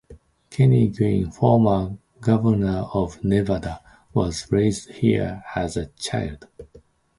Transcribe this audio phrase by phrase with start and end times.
[0.49, 3.81] Kenny Guinn, former governor of Nevada,
[4.15, 6.47] was raised here as a child.